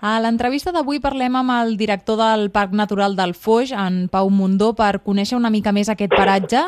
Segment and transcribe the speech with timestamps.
[0.00, 4.70] A l'entrevista d'avui parlem amb el director del Parc Natural del Foix, en Pau Mundó,
[4.72, 6.62] per conèixer una mica més aquest paratge,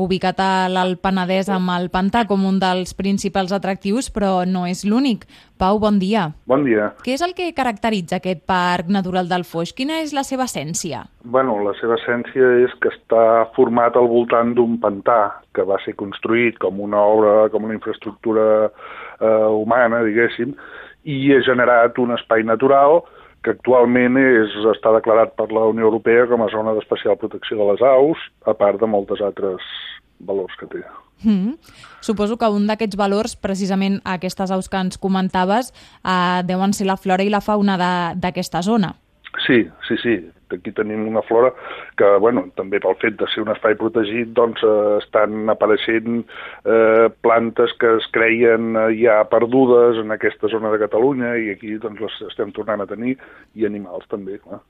[0.00, 4.86] ubicat a l'Alt Penedès amb el Pantà com un dels principals atractius, però no és
[4.88, 5.26] l'únic.
[5.60, 6.30] Pau, bon dia.
[6.48, 6.94] Bon dia.
[7.04, 9.74] Què és el que caracteritza aquest Parc Natural del Foix?
[9.76, 11.04] Quina és la seva essència?
[11.28, 15.92] Bueno, la seva essència és que està format al voltant d'un pantà que va ser
[16.00, 20.56] construït com una obra, com una infraestructura eh, humana, diguéssim,
[21.08, 23.00] i ha generat un espai natural
[23.44, 27.68] que actualment és, està declarat per la Unió Europea com a zona d'especial protecció de
[27.70, 29.64] les aus, a part de moltes altres
[30.18, 30.82] valors que té.
[31.22, 31.58] Mm -hmm.
[32.00, 35.72] Suposo que un d'aquests valors, precisament aquestes aus que ens comentaves,
[36.04, 37.76] eh, deuen ser la flora i la fauna
[38.14, 38.94] d'aquesta zona.
[39.46, 40.37] Sí, sí, sí.
[40.54, 41.52] Aquí tenim una flora
[41.98, 47.08] que, bueno, també pel fet de ser un espai protegit, doncs eh, estan apareixent eh,
[47.24, 52.02] plantes que es creien eh, ja perdudes en aquesta zona de Catalunya i aquí doncs
[52.04, 53.16] les estem tornant a tenir
[53.54, 54.62] i animals també, clar.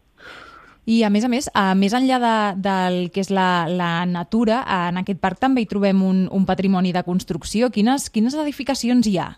[0.89, 4.63] I a més a més, a més enllà de, del que és la, la natura,
[4.89, 7.69] en aquest parc també hi trobem un, un patrimoni de construcció.
[7.69, 9.35] Quines, quines edificacions hi ha?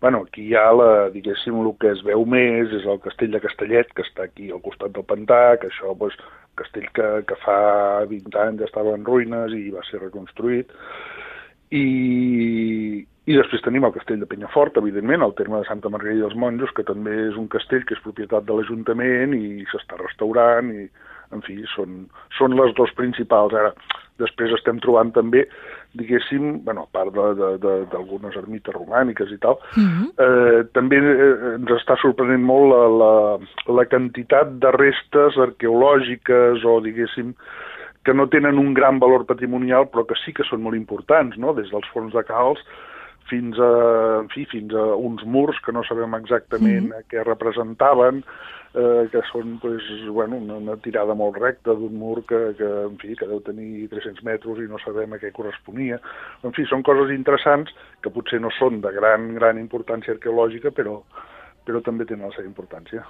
[0.00, 3.42] Bueno, aquí hi ha, la, diguéssim, el que es veu més és el castell de
[3.42, 6.18] Castellet, que està aquí al costat del pantà, que això, doncs,
[6.58, 7.58] castell que, que fa
[8.10, 10.70] 20 anys estava en ruïnes i va ser reconstruït.
[11.74, 11.84] I,
[13.28, 16.72] i després tenim el castell de Penyafort, evidentment, el terme de Santa Margarida dels Monjos,
[16.76, 20.86] que també és un castell que és propietat de l'Ajuntament i s'està restaurant i,
[21.36, 22.04] en fi, són,
[22.38, 23.52] són les dos principals.
[23.52, 23.74] Ara,
[24.18, 25.44] després estem trobant també,
[25.98, 30.02] diguéssim, bueno, a part d'algunes ermites romàniques i tal, uh mhm.
[30.02, 30.10] -huh.
[30.26, 36.80] eh, també eh, ens està sorprenent molt la, la, la quantitat de restes arqueològiques o,
[36.80, 37.34] diguéssim,
[38.04, 41.52] que no tenen un gran valor patrimonial, però que sí que són molt importants, no?,
[41.52, 42.60] des dels fons de calç
[43.30, 43.72] fins a,
[44.22, 47.10] en fi, fins a uns murs que no sabem exactament mm -hmm.
[47.10, 48.22] què representaven,
[48.74, 52.98] eh, que són pues, bueno, una, una tirada molt recta d'un mur que, que, en
[53.00, 56.00] fi, que deu tenir 300 metres i no sabem a què corresponia.
[56.42, 57.72] En fi, són coses interessants
[58.02, 61.02] que potser no són de gran, gran importància arqueològica, però,
[61.68, 63.04] però també tenen la seva importància.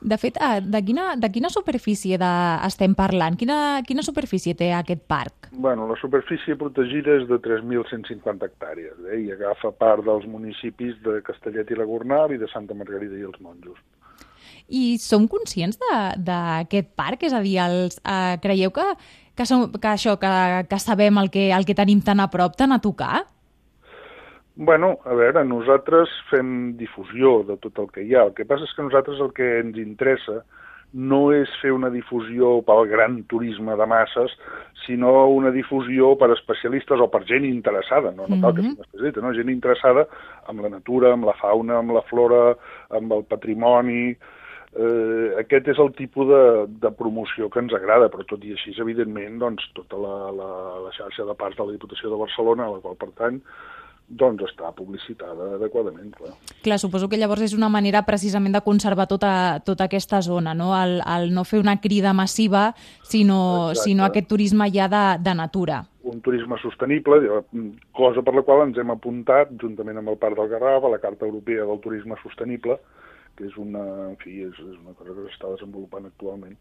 [0.00, 2.32] De fet, eh, de quina, de quina superfície de,
[2.68, 3.34] estem parlant?
[3.40, 5.50] Quina, quina superfície té aquest parc?
[5.52, 11.18] Bueno, la superfície protegida és de 3.150 hectàrees eh, i agafa part dels municipis de
[11.26, 13.82] Castellet i la Gornal i de Santa Margarida i els Monjos.
[14.66, 17.22] I som conscients d'aquest parc?
[17.26, 18.86] És a dir, els, eh, creieu que,
[19.34, 20.32] que, som, que això, que,
[20.70, 23.26] que sabem el que, el que tenim tan a prop, tan a tocar?
[24.56, 28.24] Bueno, a veure, nosaltres fem difusió de tot el que hi ha.
[28.24, 30.40] El que passa és que nosaltres el que ens interessa
[30.96, 34.32] no és fer una difusió pel gran turisme de masses,
[34.86, 38.86] sinó una difusió per especialistes o per gent interessada, no, no cal que sigui mhm.
[38.86, 39.34] especialista, no?
[39.36, 40.06] gent interessada
[40.48, 42.42] amb la natura, amb la fauna, amb la flora,
[42.96, 44.16] amb el patrimoni...
[44.76, 46.40] Eh, aquest és el tipus de,
[46.82, 50.48] de promoció que ens agrada, però tot i així, evidentment, doncs, tota la, la,
[50.84, 53.38] la xarxa de parts de la Diputació de Barcelona, a la qual pertany,
[54.08, 56.32] doncs està publicitada adequadament, clar.
[56.62, 60.70] Clar, suposo que llavors és una manera precisament de conservar tota, tota aquesta zona, no?
[60.78, 62.68] El, el no fer una crida massiva,
[63.02, 65.82] sinó, sinó aquest turisme ja de, de natura.
[66.06, 67.18] Un turisme sostenible,
[67.98, 71.02] cosa per la qual ens hem apuntat, juntament amb el Parc del Garraf, a la
[71.02, 72.78] Carta Europea del Turisme Sostenible,
[73.36, 76.54] que és una, en fi, és, és una cosa que s'està desenvolupant actualment.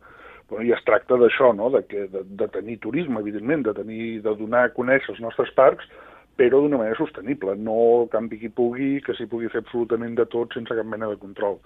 [0.50, 1.70] Però i es tracta d'això, no?
[1.74, 5.54] de, que, de, de tenir turisme, evidentment, de, tenir, de donar a conèixer els nostres
[5.58, 5.88] parcs,
[6.36, 10.56] però d'una manera sostenible, no campi qui pugui, que s'hi pugui fer absolutament de tot
[10.56, 11.60] sense cap mena de control.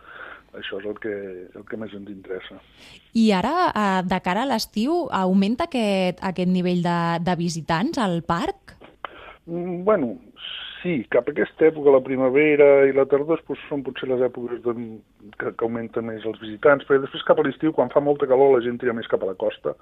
[0.57, 1.16] Això és el que,
[1.57, 2.57] el que més ens interessa.
[3.18, 8.22] I ara, eh, de cara a l'estiu, augmenta aquest, aquest nivell de, de visitants al
[8.25, 8.74] parc?
[9.46, 10.16] Mm, bueno,
[10.81, 14.62] sí, cap a aquesta època, la primavera i la tardor, doncs, són potser les èpoques
[14.66, 18.56] que, que augmenten més els visitants, però després cap a l'estiu, quan fa molta calor,
[18.56, 19.78] la gent tira més cap a la costa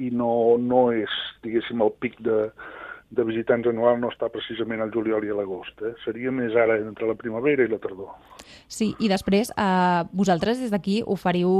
[0.00, 1.12] i no, no és,
[1.44, 2.46] diguéssim, el pic de,
[3.10, 5.82] de visitants anual no està precisament al juliol i a l'agost.
[5.82, 5.92] Eh?
[6.04, 8.14] Seria més ara entre la primavera i la tardor.
[8.70, 11.50] Sí, i després eh, vosaltres des d'aquí oferiu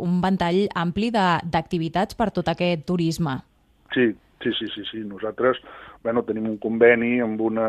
[0.00, 3.38] un ventall ampli d'activitats per tot aquest turisme.
[3.92, 4.10] Sí,
[4.42, 5.02] sí, sí, sí, sí.
[5.04, 5.60] Nosaltres
[6.04, 7.68] bueno, tenim un conveni amb una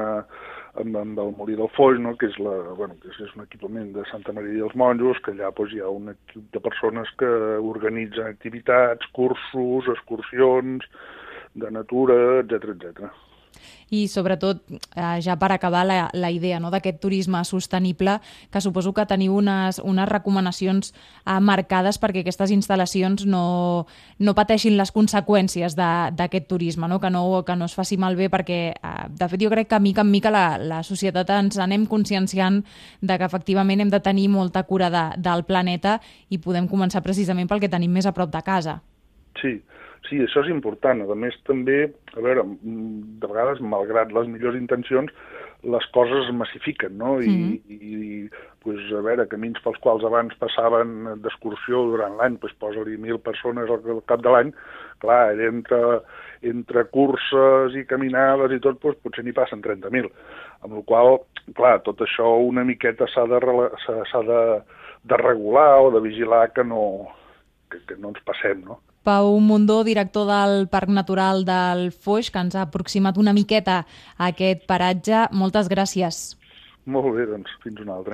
[0.80, 2.16] amb, amb el Molí del Foix, no?
[2.20, 5.52] que, és la, bueno, que és un equipament de Santa Maria dels Monjos, que allà
[5.56, 7.30] doncs, hi ha un equip de persones que
[7.74, 10.84] organitzen activitats, cursos, excursions,
[11.56, 13.08] de natura, etc etc.
[13.90, 14.64] i sobretot,
[14.96, 18.18] eh, ja per acabar la, la idea no, d'aquest turisme sostenible,
[18.52, 23.86] que suposo que teniu unes, unes recomanacions eh, marcades perquè aquestes instal·lacions no,
[24.20, 27.00] no pateixin les conseqüències d'aquest turisme, no?
[27.00, 30.06] Que, no, que no es faci malbé perquè, eh, de fet, jo crec que mica
[30.06, 32.64] en mica la, la societat ens anem conscienciant
[33.02, 37.48] de que efectivament hem de tenir molta cura de, del planeta i podem començar precisament
[37.50, 38.80] pel que tenim més a prop de casa.
[39.42, 41.02] Sí, sí, això és important.
[41.02, 45.12] A més, també, a veure, mm, de vegades, malgrat les millors intencions,
[45.64, 47.20] les coses es massifiquen, no?
[47.22, 47.54] I, mm.
[47.70, 48.30] i, i
[48.62, 53.70] pues, a veure, camins pels quals abans passaven d'excursió durant l'any, pues, posa-li mil persones
[53.70, 54.52] al cap de l'any,
[55.02, 55.82] clar, entre,
[56.46, 60.12] entre curses i caminades i tot, pues, potser n'hi passen 30.000.
[60.66, 61.18] Amb la qual
[61.54, 64.42] clar, tot això una miqueta s'ha de, de,
[65.06, 66.82] de regular o de vigilar que no,
[67.70, 68.80] que, que no ens passem, no?
[69.06, 73.84] Pau Mundó, director del Parc Natural del Foix, que ens ha aproximat una miqueta
[74.18, 75.28] a aquest paratge.
[75.32, 76.24] Moltes gràcies.
[76.90, 78.04] Molt bé, doncs fins una altra.